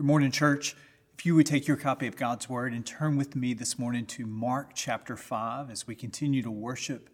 [0.00, 0.74] Good morning, church.
[1.18, 4.06] If you would take your copy of God's Word and turn with me this morning
[4.06, 7.10] to Mark chapter 5 as we continue to worship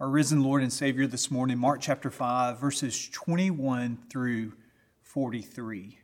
[0.00, 1.58] our risen Lord and Savior this morning.
[1.58, 4.54] Mark chapter 5, verses 21 through
[5.02, 5.98] 43.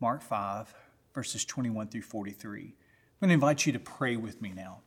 [0.00, 0.74] Mark 5,
[1.14, 2.60] verses 21 through 43.
[2.60, 2.72] I'm
[3.18, 4.82] going to invite you to pray with me now.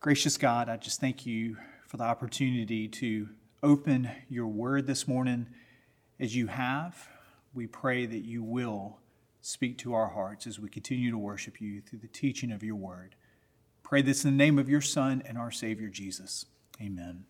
[0.00, 3.28] Gracious God, I just thank you for the opportunity to
[3.62, 5.46] open your Word this morning
[6.18, 7.08] as you have.
[7.54, 8.98] We pray that you will
[9.48, 12.76] speak to our hearts as we continue to worship you through the teaching of your
[12.76, 13.14] word.
[13.82, 16.44] Pray this in the name of your Son and our Savior Jesus.
[16.82, 17.24] Amen.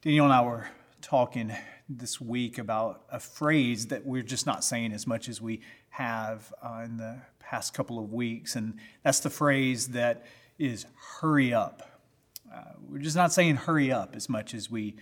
[0.00, 0.68] Daniel and I were
[1.00, 1.52] talking
[1.88, 6.54] this week about a phrase that we're just not saying as much as we have
[6.62, 10.24] uh, in the past couple of weeks, and that's the phrase that
[10.56, 10.86] is
[11.20, 12.00] hurry up.
[12.54, 14.94] Uh, we're just not saying hurry up as much as we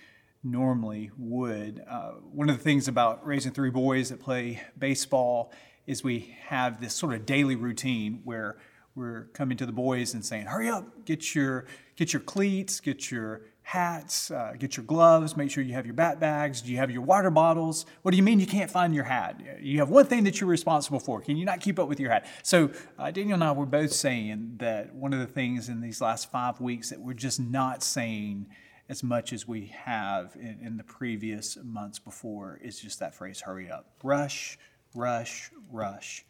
[0.42, 1.84] normally would.
[1.86, 5.52] Uh, one of the things about raising three boys that play baseball
[5.86, 8.56] is we have this sort of daily routine where
[8.94, 11.04] we're coming to the boys and saying, "Hurry up!
[11.04, 15.36] Get your get your cleats, get your hats, uh, get your gloves.
[15.36, 16.60] Make sure you have your bat bags.
[16.60, 17.86] Do you have your water bottles?
[18.02, 19.40] What do you mean you can't find your hat?
[19.60, 21.20] You have one thing that you're responsible for.
[21.20, 23.92] Can you not keep up with your hat?" So uh, Daniel and I were both
[23.92, 27.82] saying that one of the things in these last five weeks that we're just not
[27.82, 28.48] saying
[28.88, 33.42] as much as we have in, in the previous months before is just that phrase,
[33.42, 34.58] "Hurry up!" Rush
[34.94, 36.24] rush, rush.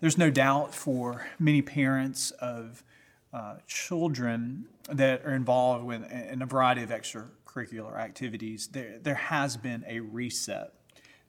[0.00, 2.82] There's no doubt for many parents of
[3.32, 9.56] uh, children that are involved with in a variety of extracurricular activities, there, there has
[9.56, 10.72] been a reset.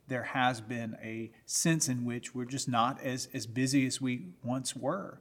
[0.08, 4.26] There has been a sense in which we're just not as, as busy as we
[4.44, 5.20] once were.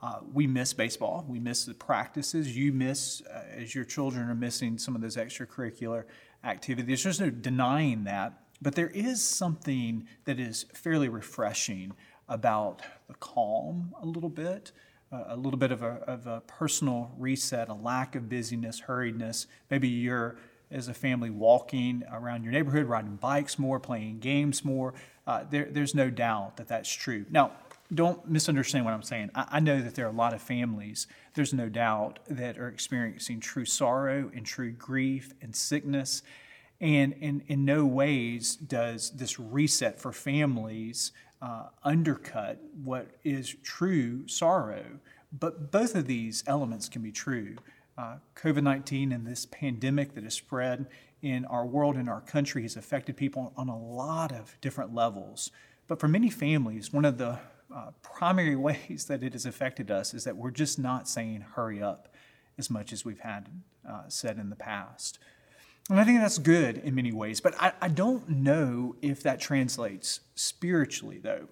[0.00, 1.24] Uh, we miss baseball.
[1.28, 2.56] We miss the practices.
[2.56, 6.04] You miss, uh, as your children are missing some of those extracurricular
[6.42, 7.04] activities.
[7.04, 8.41] There's no denying that.
[8.62, 11.94] But there is something that is fairly refreshing
[12.28, 14.70] about the calm a little bit,
[15.10, 19.46] uh, a little bit of a, of a personal reset, a lack of busyness, hurriedness.
[19.68, 20.36] Maybe you're
[20.70, 24.94] as a family walking around your neighborhood, riding bikes more, playing games more.
[25.26, 27.26] Uh, there, there's no doubt that that's true.
[27.30, 27.50] Now,
[27.92, 29.30] don't misunderstand what I'm saying.
[29.34, 32.68] I, I, know that there are a lot of families, there's no doubt, that are
[32.68, 36.22] experiencing true sorrow and true grief and sickness.
[36.82, 44.26] And in, in no ways does this reset for families uh, undercut what is true
[44.26, 44.84] sorrow.
[45.32, 47.56] But both of these elements can be true.
[47.96, 50.88] Uh, COVID 19 and this pandemic that has spread
[51.22, 55.52] in our world and our country has affected people on a lot of different levels.
[55.86, 57.38] But for many families, one of the
[57.72, 61.80] uh, primary ways that it has affected us is that we're just not saying hurry
[61.80, 62.08] up
[62.58, 63.48] as much as we've had
[63.88, 65.18] uh, said in the past.
[65.90, 69.40] And I think that's good in many ways, but I, I don't know if that
[69.40, 71.48] translates spiritually, though.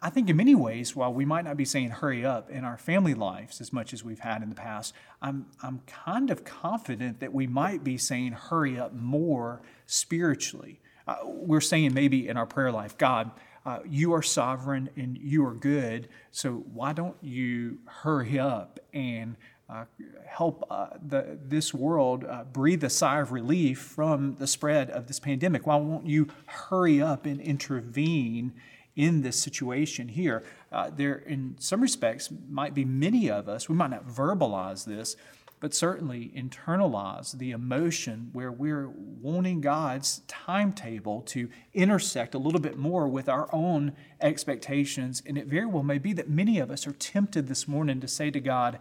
[0.00, 2.78] I think in many ways, while we might not be saying hurry up in our
[2.78, 7.20] family lives as much as we've had in the past, I'm, I'm kind of confident
[7.20, 10.80] that we might be saying hurry up more spiritually.
[11.06, 13.30] Uh, we're saying maybe in our prayer life, God,
[13.66, 19.36] uh, you are sovereign and you are good, so why don't you hurry up and
[19.74, 19.84] uh,
[20.24, 25.08] help uh, the, this world uh, breathe a sigh of relief from the spread of
[25.08, 25.66] this pandemic?
[25.66, 28.52] Why won't you hurry up and intervene
[28.94, 30.44] in this situation here?
[30.70, 35.16] Uh, there, in some respects, might be many of us, we might not verbalize this,
[35.58, 42.76] but certainly internalize the emotion where we're wanting God's timetable to intersect a little bit
[42.76, 45.22] more with our own expectations.
[45.26, 48.08] And it very well may be that many of us are tempted this morning to
[48.08, 48.78] say to God,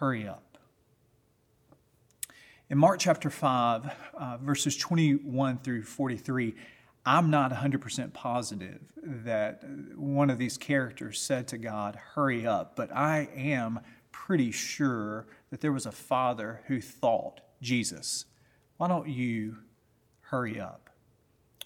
[0.00, 0.56] hurry up.
[2.70, 6.54] In Mark chapter 5, uh, verses 21 through 43,
[7.04, 9.62] I'm not 100% positive that
[9.94, 15.60] one of these characters said to God, Hurry up, but I am pretty sure that
[15.60, 18.24] there was a father who thought, Jesus,
[18.78, 19.58] why don't you
[20.20, 20.88] hurry up?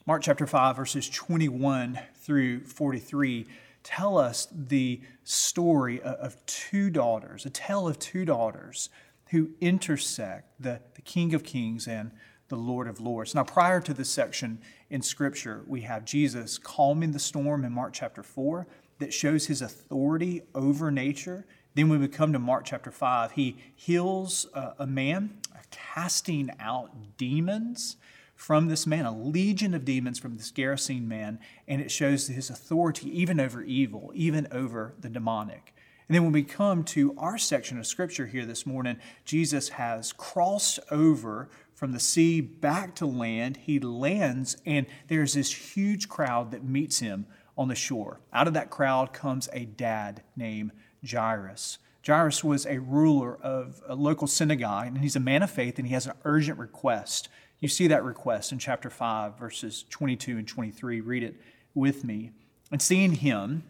[0.07, 3.47] Mark chapter 5, verses 21 through 43
[3.85, 8.89] tell us the story of two daughters, a tale of two daughters
[9.31, 12.11] who intersect the, the King of Kings and
[12.49, 13.35] the Lord of Lords.
[13.35, 14.59] Now, prior to this section
[14.91, 18.67] in Scripture, we have Jesus calming the storm in Mark chapter 4
[18.99, 21.47] that shows his authority over nature.
[21.75, 25.39] Then, when we come to Mark chapter 5, he heals a, a man,
[25.71, 27.97] casting out demons
[28.35, 31.39] from this man, a legion of demons from this Gerasene man,
[31.69, 35.75] and it shows his authority even over evil, even over the demonic.
[36.09, 40.13] And then when we come to our section of scripture here this morning, Jesus has
[40.13, 43.57] crossed over from the sea back to land.
[43.59, 47.27] He lands, and there's this huge crowd that meets him
[47.57, 48.21] on the shore.
[48.33, 50.73] Out of that crowd comes a dad named
[51.09, 51.79] Jairus.
[52.07, 55.89] Jairus was a ruler of a local synagogue, and he's a man of faith, and
[55.89, 57.31] he has an urgent request.
[57.65, 61.01] You see that request in chapter 5, verses 22 and 23.
[61.01, 61.41] Read it
[61.73, 62.31] with me.
[62.71, 63.63] And seeing him,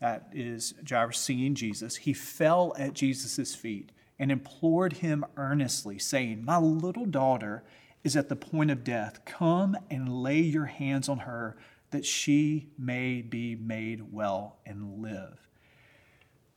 [0.00, 6.42] that is Jairus seeing Jesus, he fell at Jesus' feet and implored him earnestly, saying,
[6.42, 7.64] My little daughter
[8.02, 9.22] is at the point of death.
[9.26, 11.58] Come and lay your hands on her
[11.90, 15.38] that she may be made well and live.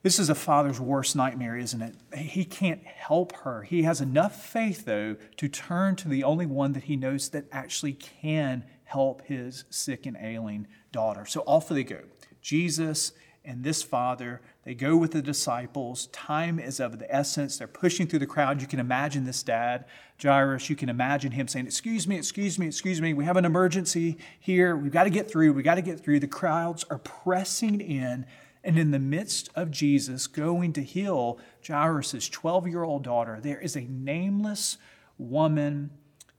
[0.07, 1.93] This is a father's worst nightmare, isn't it?
[2.17, 3.63] He can't help her.
[3.63, 7.43] He has enough faith, though, to turn to the only one that he knows that
[7.51, 11.25] actually can help his sick and ailing daughter.
[11.25, 12.03] So off they go.
[12.41, 13.11] Jesus
[13.43, 16.07] and this father, they go with the disciples.
[16.13, 17.57] Time is of the essence.
[17.57, 18.61] They're pushing through the crowd.
[18.61, 19.83] You can imagine this dad,
[20.23, 23.13] Jairus, you can imagine him saying, Excuse me, excuse me, excuse me.
[23.13, 24.77] We have an emergency here.
[24.77, 25.51] We've got to get through.
[25.51, 26.21] We've got to get through.
[26.21, 28.25] The crowds are pressing in.
[28.67, 33.61] And in the midst of Jesus going to heal Jairus' 12 year old daughter, there
[33.61, 34.77] is a nameless
[35.17, 35.89] woman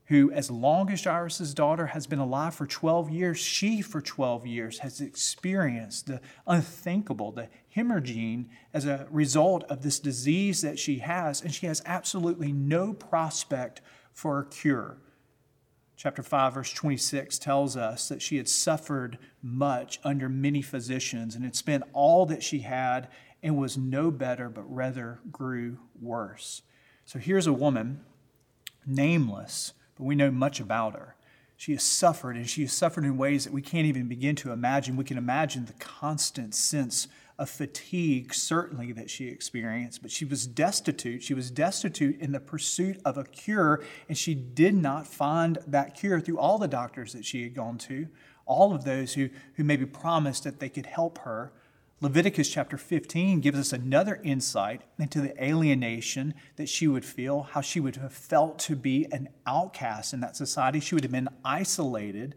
[0.09, 4.47] who, as long as Jairus' daughter has been alive for 12 years, she for 12
[4.47, 8.45] years has experienced the unthinkable, the hemorrhaging
[8.75, 13.81] as a result of this disease that she has, and she has absolutely no prospect
[14.13, 14.99] for a cure.
[15.99, 21.43] Chapter 5, verse 26 tells us that she had suffered much under many physicians and
[21.43, 23.09] had spent all that she had
[23.43, 26.63] and was no better, but rather grew worse.
[27.05, 28.05] So here's a woman,
[28.87, 31.17] nameless, but we know much about her.
[31.57, 34.53] She has suffered, and she has suffered in ways that we can't even begin to
[34.53, 34.97] imagine.
[34.97, 37.09] We can imagine the constant sense
[37.39, 41.23] of fatigue, certainly, that she experienced, but she was destitute.
[41.23, 45.95] She was destitute in the pursuit of a cure, and she did not find that
[45.95, 48.09] cure through all the doctors that she had gone to,
[48.45, 51.53] all of those who, who maybe promised that they could help her.
[52.01, 57.61] Leviticus chapter 15 gives us another insight into the alienation that she would feel, how
[57.61, 60.81] she would have felt to be an outcast in that society.
[60.81, 62.35] She would have been isolated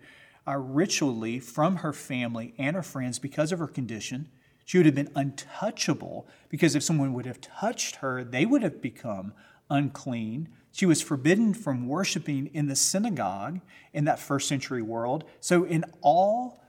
[0.47, 4.29] uh, ritually from her family and her friends because of her condition.
[4.65, 8.81] She would have been untouchable because if someone would have touched her, they would have
[8.81, 9.33] become
[9.69, 10.49] unclean.
[10.71, 13.59] She was forbidden from worshiping in the synagogue
[13.93, 15.23] in that first century world.
[15.39, 16.61] So, in all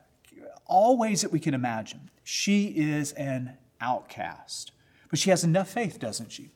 [0.72, 2.10] all ways that we can imagine.
[2.24, 4.72] She is an outcast.
[5.10, 6.50] But she has enough faith, doesn't she?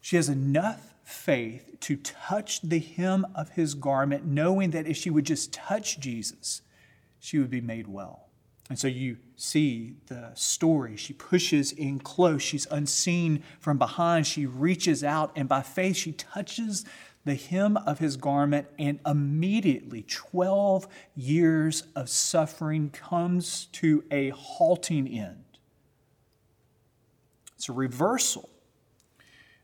[0.00, 5.10] She has enough faith to touch the hem of his garment, knowing that if she
[5.10, 6.62] would just touch Jesus,
[7.18, 8.28] she would be made well.
[8.68, 10.96] And so you see the story.
[10.96, 12.42] She pushes in close.
[12.42, 14.26] She's unseen from behind.
[14.26, 16.84] She reaches out, and by faith, she touches
[17.24, 25.06] the hem of his garment, and immediately 12 years of suffering comes to a halting
[25.06, 25.44] end.
[27.56, 28.48] It's a reversal.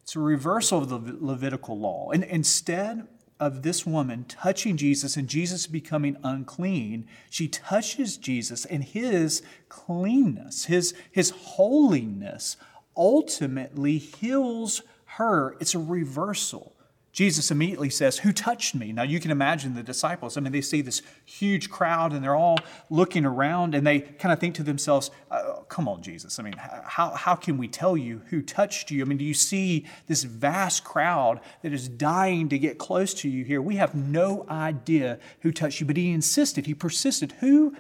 [0.03, 2.11] It's a reversal of the Levitical law.
[2.11, 3.09] And instead
[3.41, 10.65] of this woman touching Jesus and Jesus becoming unclean, she touches Jesus and his cleanness,
[10.67, 12.57] his, his holiness
[12.97, 15.57] ultimately heals her.
[15.61, 16.75] It's a reversal.
[17.19, 18.93] Jesus immediately says, Who touched me?
[18.93, 20.37] Now you can imagine the disciples.
[20.37, 22.61] I mean, they see this huge crowd and they're all
[22.91, 26.39] looking around and they kind of think to themselves, oh, Come on, Jesus.
[26.39, 29.03] I mean, how, how can we tell you who touched you?
[29.03, 33.29] I mean, do you see this vast crowd that is dying to get close to
[33.29, 33.61] you here?
[33.61, 35.87] We have no idea who touched you.
[35.87, 37.75] But he insisted, he persisted, Who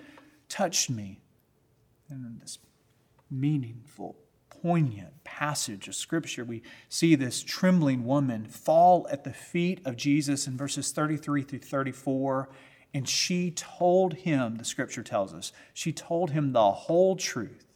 [0.48, 1.20] touched me?
[2.10, 2.58] And this
[3.30, 4.16] meaningful
[4.62, 6.44] poignant passage of Scripture.
[6.44, 11.58] We see this trembling woman fall at the feet of Jesus in verses 33 through
[11.60, 12.48] 34.
[12.94, 17.66] And she told him, the Scripture tells us, she told him the whole truth.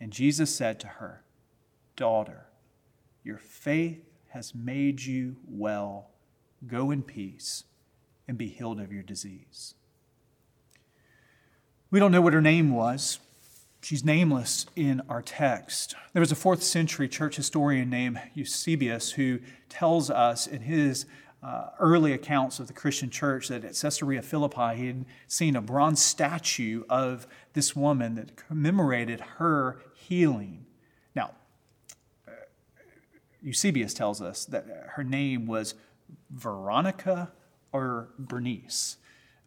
[0.00, 1.22] And Jesus said to her,
[1.96, 2.46] Daughter,
[3.22, 6.10] your faith has made you well.
[6.66, 7.64] Go in peace
[8.26, 9.74] and be healed of your disease.
[11.90, 13.20] We don't know what her name was.
[13.84, 15.94] She's nameless in our text.
[16.14, 21.04] There was a fourth century church historian named Eusebius who tells us in his
[21.42, 25.60] uh, early accounts of the Christian church that at Caesarea Philippi he had seen a
[25.60, 30.64] bronze statue of this woman that commemorated her healing.
[31.14, 31.32] Now,
[32.26, 32.30] uh,
[33.42, 34.64] Eusebius tells us that
[34.94, 35.74] her name was
[36.30, 37.32] Veronica
[37.70, 38.96] or Bernice.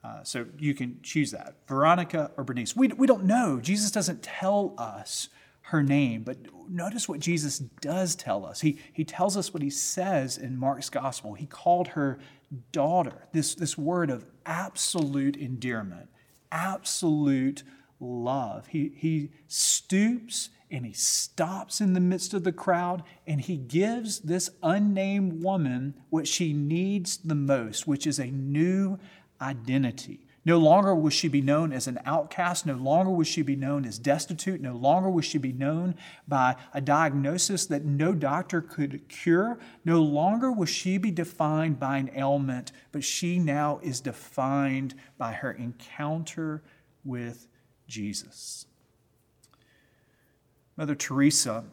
[0.03, 2.75] Uh, so you can choose that Veronica or Bernice.
[2.75, 3.59] We, we don't know.
[3.59, 5.29] Jesus doesn't tell us
[5.63, 6.37] her name, but
[6.69, 8.61] notice what Jesus does tell us.
[8.61, 11.33] He, he tells us what he says in Mark's gospel.
[11.33, 12.19] He called her
[12.71, 16.07] daughter, this, this word of absolute endearment,
[16.51, 17.63] absolute
[17.99, 18.67] love.
[18.67, 24.19] He, he stoops and he stops in the midst of the crowd and he gives
[24.19, 28.99] this unnamed woman what she needs the most, which is a new
[29.41, 30.27] identity.
[30.47, 32.65] No longer will she be known as an outcast.
[32.65, 34.61] No longer will she be known as destitute.
[34.61, 39.59] No longer will she be known by a diagnosis that no doctor could cure.
[39.83, 45.33] No longer will she be defined by an ailment, but she now is defined by
[45.33, 46.63] her encounter
[47.03, 47.49] with
[47.85, 48.67] Jesus.
[50.77, 51.65] Mother Teresa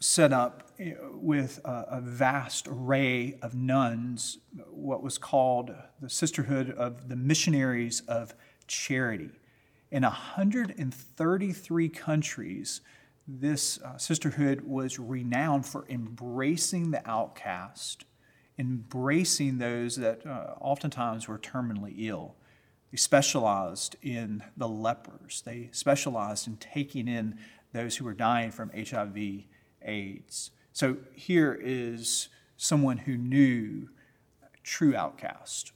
[0.00, 4.38] set up eh, with a, vast array of nuns
[4.70, 8.34] what was called the Sisterhood of the Missionaries of
[8.66, 9.30] Charity.
[9.90, 12.80] In 133 countries,
[13.26, 18.04] this uh, sisterhood was renowned for embracing the outcast,
[18.58, 22.36] embracing those that uh, oftentimes were terminally ill.
[22.90, 25.42] They specialized in the lepers.
[25.44, 27.38] They specialized in taking in
[27.72, 29.44] those who were dying from HIV
[29.88, 30.50] AIDS.
[30.72, 33.88] So here is someone who knew
[34.62, 35.72] true outcast.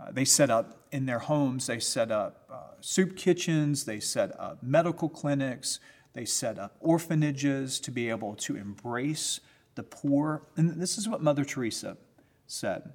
[0.00, 4.38] Uh, they set up in their homes, they set up uh, soup kitchens, they set
[4.40, 5.80] up medical clinics,
[6.14, 9.40] they set up orphanages to be able to embrace
[9.74, 10.42] the poor.
[10.56, 11.96] And this is what Mother Teresa
[12.46, 12.94] said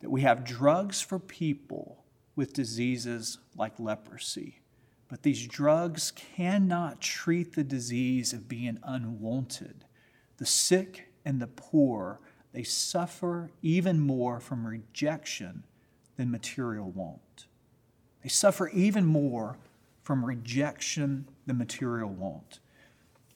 [0.00, 4.60] that we have drugs for people with diseases like leprosy.
[5.08, 9.84] But these drugs cannot treat the disease of being unwanted.
[10.38, 12.20] The sick and the poor,
[12.52, 15.62] they suffer even more from rejection
[16.16, 17.46] than material want.
[18.22, 19.56] They suffer even more
[20.02, 22.60] from rejection than material want.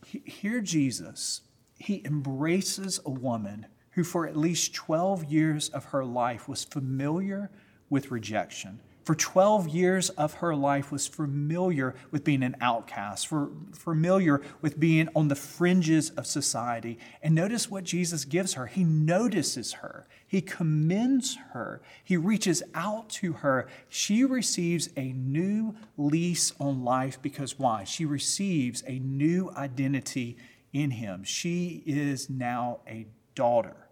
[0.04, 1.42] Here, Jesus,
[1.78, 7.50] he embraces a woman who, for at least 12 years of her life, was familiar
[7.88, 13.50] with rejection for 12 years of her life was familiar with being an outcast, for,
[13.72, 16.96] familiar with being on the fringes of society.
[17.20, 18.66] And notice what Jesus gives her.
[18.66, 23.66] He notices her, he commends her, he reaches out to her.
[23.88, 27.82] She receives a new lease on life because why?
[27.82, 30.36] She receives a new identity
[30.72, 31.24] in him.
[31.24, 33.88] She is now a daughter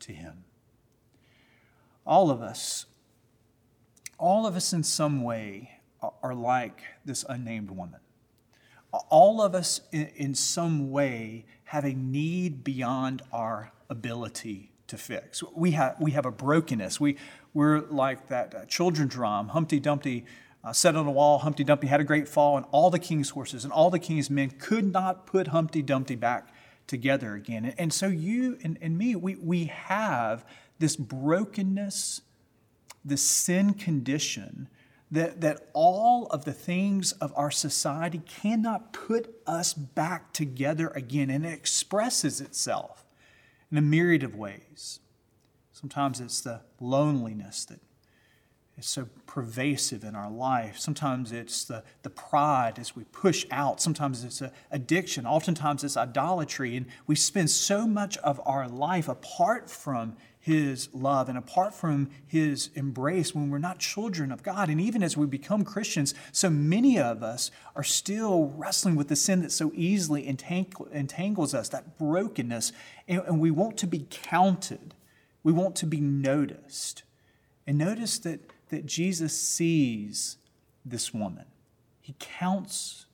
[0.00, 0.42] to him.
[2.04, 2.86] All of us
[4.18, 5.80] all of us in some way
[6.22, 8.00] are like this unnamed woman.
[9.10, 15.42] All of us in some way have a need beyond our ability to fix.
[15.54, 17.00] We have, we have a brokenness.
[17.00, 17.16] We,
[17.52, 20.24] we're like that uh, children's drum, Humpty Dumpty
[20.64, 23.30] uh, sat on a wall, Humpty Dumpty had a great fall, and all the king's
[23.30, 26.48] horses and all the king's men could not put Humpty Dumpty back
[26.86, 27.64] together again.
[27.64, 30.44] And, and so you and, and me, we, we have
[30.78, 32.22] this brokenness
[33.06, 34.68] the sin condition
[35.10, 41.30] that, that all of the things of our society cannot put us back together again.
[41.30, 43.04] And it expresses itself
[43.70, 45.00] in a myriad of ways.
[45.72, 47.78] Sometimes it's the loneliness that
[48.76, 50.78] is so pervasive in our life.
[50.78, 53.80] Sometimes it's the, the pride as we push out.
[53.80, 55.24] Sometimes it's addiction.
[55.24, 56.76] Oftentimes it's idolatry.
[56.76, 62.08] And we spend so much of our life apart from his love and apart from
[62.24, 64.70] his embrace when we're not children of God.
[64.70, 69.16] And even as we become Christians, so many of us are still wrestling with the
[69.16, 72.70] sin that so easily entangles us, that brokenness.
[73.08, 74.94] And we want to be counted,
[75.42, 77.02] we want to be noticed.
[77.66, 80.38] And notice that, that Jesus sees
[80.84, 81.46] this woman,
[82.00, 83.06] he counts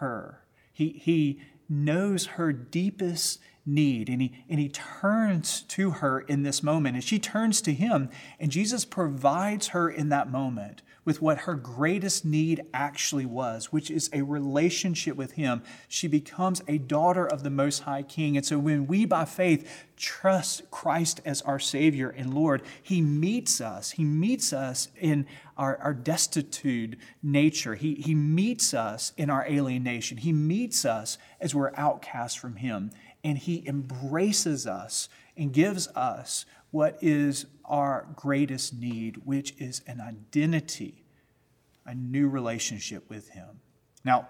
[0.00, 0.42] her,
[0.72, 4.08] he, he knows her deepest need.
[4.08, 8.10] And he, and he turns to her in this moment, and she turns to him,
[8.38, 13.90] and Jesus provides her in that moment with what her greatest need actually was, which
[13.90, 15.62] is a relationship with him.
[15.88, 18.36] She becomes a daughter of the Most High King.
[18.36, 23.60] And so when we, by faith, trust Christ as our Savior and Lord, he meets
[23.60, 23.92] us.
[23.92, 25.26] He meets us in
[25.56, 27.74] our, our destitute nature.
[27.74, 30.18] He, he meets us in our alienation.
[30.18, 32.90] He meets us as we're outcast from him
[33.24, 40.00] and He embraces us and gives us what is our greatest need, which is an
[40.00, 41.04] identity,
[41.86, 43.60] a new relationship with Him.
[44.04, 44.28] Now,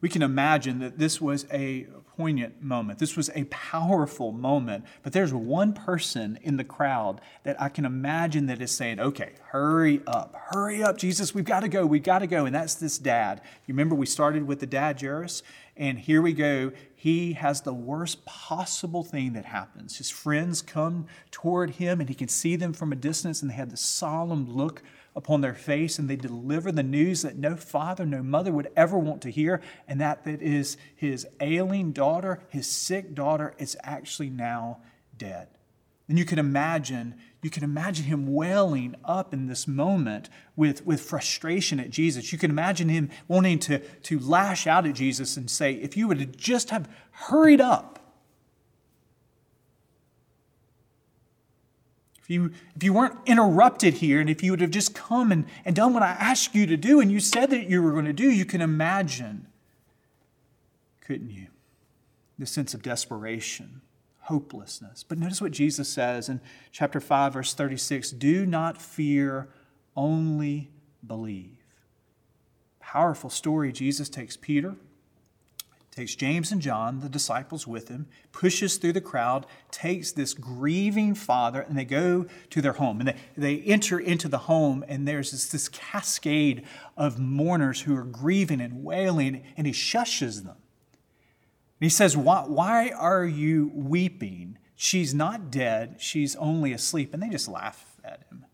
[0.00, 2.98] we can imagine that this was a poignant moment.
[2.98, 4.84] This was a powerful moment.
[5.02, 9.32] But there's one person in the crowd that I can imagine that is saying, okay,
[9.48, 12.44] hurry up, hurry up, Jesus, we've got to go, we've got to go.
[12.44, 13.40] And that's this dad.
[13.66, 15.42] You remember we started with the dad, Jairus?
[15.76, 16.72] And here we go.
[16.94, 19.98] He has the worst possible thing that happens.
[19.98, 23.54] His friends come toward him, and he can see them from a distance, and they
[23.54, 24.82] have the solemn look
[25.16, 28.98] upon their face and they deliver the news that no father, no mother would ever
[28.98, 34.28] want to hear, and that that is his ailing daughter, his sick daughter, is actually
[34.28, 34.78] now
[35.16, 35.48] dead.
[36.08, 37.14] And you can imagine,
[37.46, 42.32] you can imagine him wailing up in this moment with, with frustration at Jesus.
[42.32, 46.08] You can imagine him wanting to, to lash out at Jesus and say, if you
[46.08, 48.00] would have just have hurried up,
[52.20, 55.44] If you, if you weren't interrupted here, and if you would have just come and,
[55.64, 58.06] and done what I asked you to do, and you said that you were going
[58.06, 59.46] to do, you can imagine,
[61.00, 61.46] couldn't you?
[62.36, 63.80] The sense of desperation,
[64.26, 65.02] hopelessness.
[65.02, 66.40] But notice what Jesus says in
[66.72, 69.48] chapter 5, verse 36 Do not fear,
[69.96, 70.70] only
[71.06, 71.58] believe.
[72.80, 73.72] Powerful story.
[73.72, 74.76] Jesus takes Peter
[75.96, 81.14] takes James and John, the disciples with him, pushes through the crowd, takes this grieving
[81.14, 83.00] father, and they go to their home.
[83.00, 86.64] And they, they enter into the home, and there's this, this cascade
[86.98, 90.56] of mourners who are grieving and wailing, and he shushes them.
[91.78, 94.58] And he says, why, why are you weeping?
[94.74, 97.14] She's not dead, she's only asleep.
[97.14, 98.46] And they just laugh at him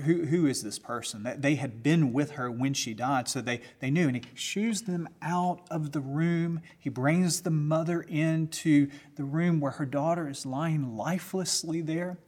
[0.00, 1.28] who, who is this person?
[1.38, 4.06] They had been with her when she died, so they, they knew.
[4.06, 6.60] And he shoos them out of the room.
[6.78, 12.18] He brings the mother into the room where her daughter is lying lifelessly there.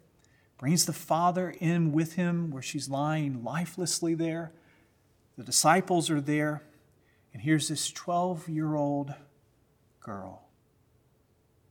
[0.58, 4.52] Brings the father in with him where she's lying lifelessly there.
[5.36, 6.62] The disciples are there.
[7.32, 9.14] And here's this 12 year old
[10.04, 10.42] girl.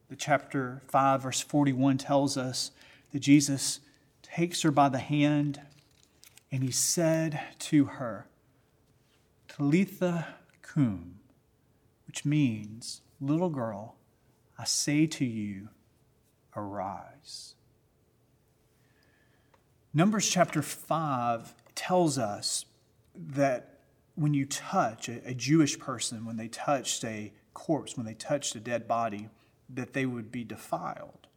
[0.10, 2.72] The chapter 5, verse 41 tells us
[3.14, 3.80] that Jesus
[4.22, 5.62] takes her by the hand
[6.52, 8.28] and he said to her,
[9.48, 10.28] Talitha
[10.62, 11.20] cum,
[12.06, 13.96] which means, little girl,
[14.58, 15.70] I say to you,
[16.56, 17.56] arise.
[19.94, 22.66] Numbers chapter 5 tells us
[23.16, 23.80] that
[24.16, 28.60] when you touch a, Jewish person, when they touched a corpse, when they touched a
[28.60, 29.30] dead body,
[29.70, 31.28] that they would be defiled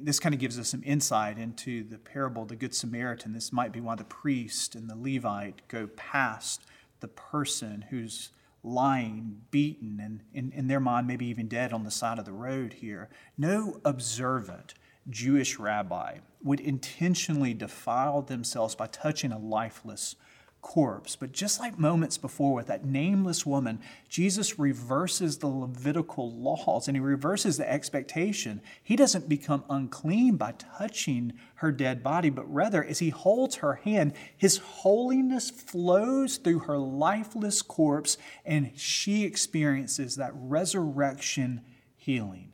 [0.00, 3.32] this kind of gives us some insight into the parable the Good Samaritan.
[3.32, 6.62] This might be why the priest and the Levite go past
[7.00, 8.30] the person who's
[8.64, 12.32] lying, beaten, and in, in their mind, maybe even dead on the side of the
[12.32, 13.08] road here.
[13.36, 14.74] No observant
[15.08, 20.16] Jewish rabbi would intentionally defile themselves by touching a lifeless
[20.60, 21.16] corpse.
[21.16, 26.96] But just like moments before with that nameless woman, Jesus reverses the Levitical laws and
[26.96, 28.60] he reverses the expectation.
[28.82, 33.74] He doesn't become unclean by touching her dead body, but rather, as he holds her
[33.74, 41.62] hand, his holiness flows through her lifeless corpse and she experiences that resurrection
[41.96, 42.52] healing.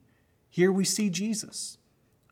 [0.49, 1.79] Here we see Jesus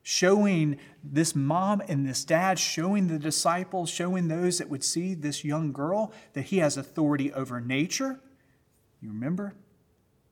[0.03, 5.45] showing this mom and this dad, showing the disciples, showing those that would see this
[5.45, 8.19] young girl that he has authority over nature.
[9.01, 9.55] You remember?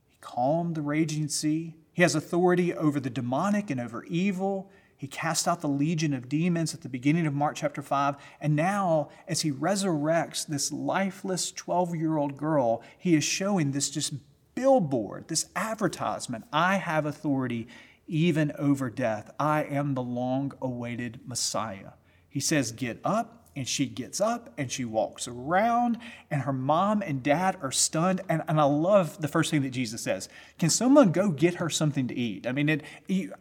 [0.10, 1.76] He calmed the raging sea.
[1.94, 4.70] He has authority over the demonic and over evil.
[4.98, 8.18] He cast out the legion of demons at the beginning of Mark chapter 5.
[8.40, 13.90] And now, as he resurrects this lifeless 12 year old girl, he is showing this
[13.90, 14.14] just
[14.54, 17.68] billboard, this advertisement I have authority
[18.08, 19.32] even over death.
[19.40, 21.92] I am the long awaited Messiah.
[22.30, 23.41] He says, Get up.
[23.54, 25.98] And she gets up and she walks around,
[26.30, 28.22] and her mom and dad are stunned.
[28.30, 31.70] And, and I love the first thing that Jesus says Can someone go get her
[31.70, 32.48] something to eat?
[32.48, 32.84] I mean, it,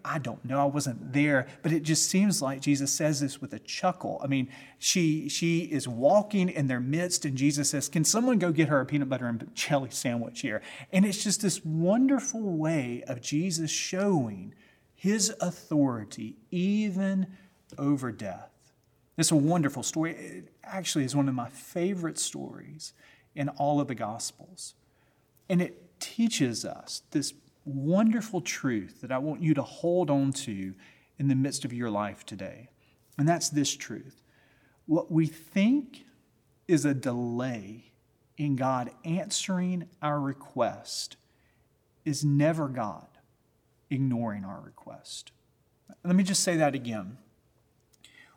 [0.05, 3.53] I don't know, I wasn't there, but it just seems like Jesus says this with
[3.53, 4.21] a chuckle.
[4.23, 8.51] I mean, she, she is walking in their midst, and Jesus says, Can someone go
[8.51, 10.61] get her a peanut butter and jelly sandwich here?
[10.93, 14.55] And it's just this wonderful way of Jesus showing
[15.01, 17.27] his authority even
[17.79, 18.51] over death.
[19.21, 20.13] It's a wonderful story.
[20.13, 22.95] It actually is one of my favorite stories
[23.35, 24.75] in all of the Gospels.
[25.51, 27.35] And it teaches us this
[27.67, 30.75] wonderful truth that I want you to hold on to
[31.19, 32.71] in the midst of your life today.
[33.19, 34.23] And that's this truth.
[34.87, 36.07] What we think
[36.67, 37.93] is a delay
[38.39, 41.19] in God answering our request
[42.07, 43.07] is never God
[43.91, 45.31] ignoring our request.
[46.07, 47.19] Let me just say that again.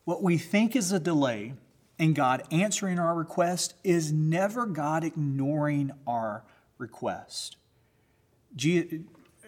[0.05, 1.53] What we think is a delay
[1.97, 6.43] in God answering our request is never God ignoring our
[6.77, 7.57] request.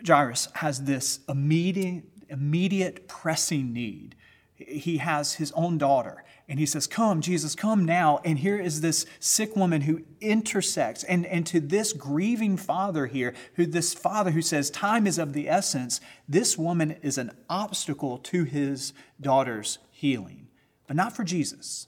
[0.08, 4.16] Jairus has this immediate, immediate pressing need.
[4.56, 8.22] He has his own daughter, and he says, Come, Jesus, come now.
[8.24, 11.04] And here is this sick woman who intersects.
[11.04, 15.34] And, and to this grieving father here, who this father who says, Time is of
[15.34, 20.45] the essence, this woman is an obstacle to his daughter's healing.
[20.88, 21.88] But not for Jesus.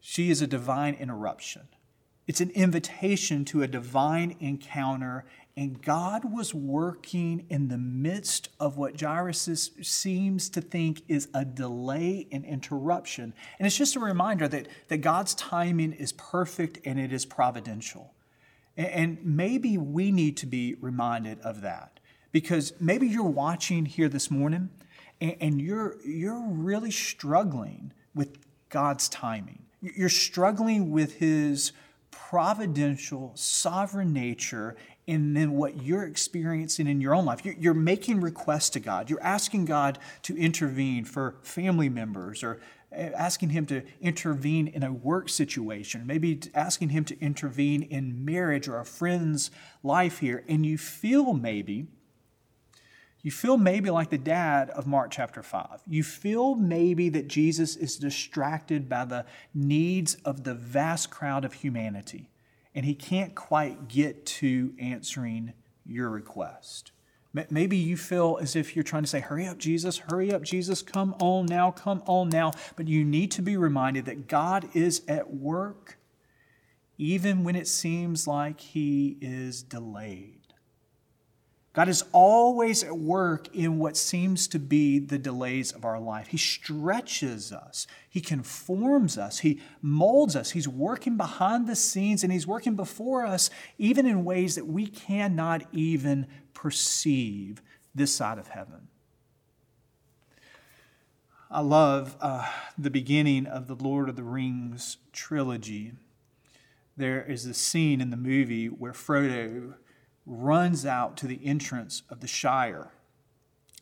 [0.00, 1.68] She is a divine interruption.
[2.26, 5.24] It's an invitation to a divine encounter,
[5.56, 11.44] and God was working in the midst of what Jairus seems to think is a
[11.44, 13.34] delay and interruption.
[13.58, 18.14] And it's just a reminder that, that God's timing is perfect and it is providential.
[18.76, 24.08] And, and maybe we need to be reminded of that because maybe you're watching here
[24.08, 24.70] this morning
[25.22, 28.36] and, and you're, you're really struggling with
[28.68, 29.62] God's timing.
[29.80, 31.72] You're struggling with His
[32.10, 34.76] providential, sovereign nature
[35.08, 37.44] and then what you're experiencing in your own life.
[37.44, 39.10] You're making requests to God.
[39.10, 42.60] You're asking God to intervene for family members or
[42.92, 48.24] eh, asking Him to intervene in a work situation, maybe asking Him to intervene in
[48.24, 49.50] marriage or a friend's
[49.82, 50.44] life here.
[50.48, 51.88] And you feel maybe
[53.22, 55.82] you feel maybe like the dad of Mark chapter 5.
[55.86, 61.52] You feel maybe that Jesus is distracted by the needs of the vast crowd of
[61.52, 62.30] humanity,
[62.74, 65.52] and he can't quite get to answering
[65.86, 66.90] your request.
[67.48, 70.82] Maybe you feel as if you're trying to say, Hurry up, Jesus, hurry up, Jesus,
[70.82, 72.52] come on now, come on now.
[72.76, 75.96] But you need to be reminded that God is at work
[76.98, 80.41] even when it seems like he is delayed.
[81.72, 86.26] God is always at work in what seems to be the delays of our life.
[86.26, 90.50] He stretches us, He conforms us, He molds us.
[90.50, 94.86] He's working behind the scenes and He's working before us, even in ways that we
[94.86, 97.62] cannot even perceive
[97.94, 98.88] this side of heaven.
[101.50, 105.92] I love uh, the beginning of the Lord of the Rings trilogy.
[106.96, 109.74] There is a scene in the movie where Frodo
[110.26, 112.92] runs out to the entrance of the Shire.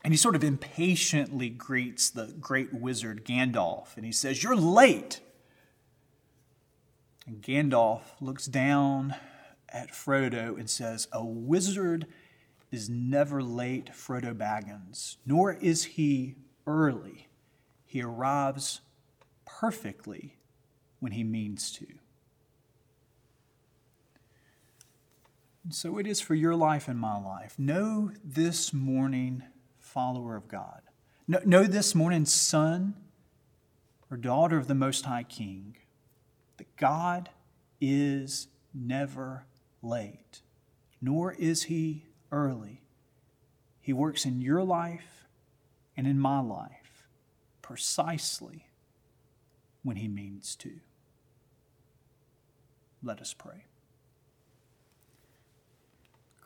[0.03, 5.21] And he sort of impatiently greets the great wizard Gandalf and he says, You're late.
[7.27, 9.15] And Gandalf looks down
[9.69, 12.07] at Frodo and says, A wizard
[12.71, 17.29] is never late, Frodo Baggins, nor is he early.
[17.85, 18.81] He arrives
[19.45, 20.37] perfectly
[21.01, 21.87] when he means to.
[25.69, 27.59] So it is for your life and my life.
[27.59, 29.43] Know this morning,
[29.79, 30.81] follower of God.
[31.29, 32.95] Know this morning, son
[34.11, 35.77] or daughter of the Most High King,
[36.57, 37.29] that God
[37.81, 39.45] is never
[39.83, 40.41] late,
[41.01, 42.83] nor is He early.
[43.81, 45.27] He works in your life
[45.97, 47.07] and in my life
[47.63, 48.67] precisely
[49.83, 50.81] when He means to.
[53.03, 53.67] Let us pray.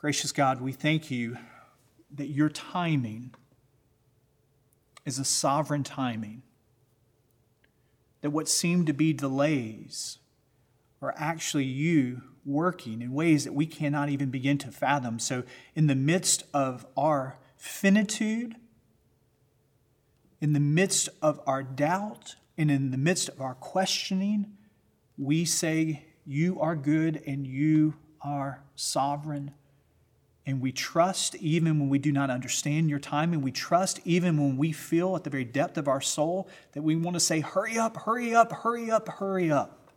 [0.04, 1.38] Gracious God, we thank you
[2.14, 3.34] that your timing
[5.06, 6.42] is a sovereign timing,
[8.20, 10.18] that what seem to be delays
[11.00, 15.18] are actually you working in ways that we cannot even begin to fathom.
[15.18, 15.42] So,
[15.74, 18.56] in the midst of our finitude,
[20.38, 24.52] in the midst of our doubt, and in the midst of our questioning,
[25.16, 29.54] we say, You are good and you are sovereign.
[30.46, 33.40] And we trust even when we do not understand your timing.
[33.40, 36.96] We trust even when we feel at the very depth of our soul that we
[36.96, 39.90] want to say, Hurry up, hurry up, hurry up, hurry up.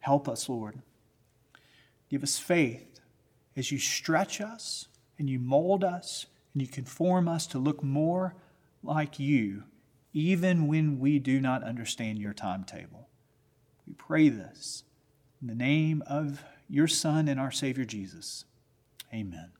[0.00, 0.80] Help us, Lord.
[2.10, 3.00] Give us faith
[3.56, 8.34] as you stretch us and you mold us and you conform us to look more
[8.82, 9.64] like you,
[10.12, 13.08] even when we do not understand your timetable.
[13.86, 14.84] We pray this
[15.40, 18.46] in the name of your Son and our Savior Jesus.
[19.12, 19.50] Amen.